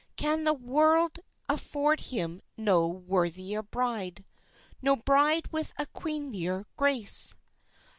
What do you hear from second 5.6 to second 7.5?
a queenlier grace?